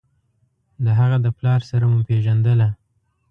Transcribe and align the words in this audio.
د 0.83 0.85
هغه 0.99 1.17
د 1.25 1.27
پلار 1.37 1.61
سره 1.69 1.85
مو 1.91 1.99
پېژندله. 2.07 2.67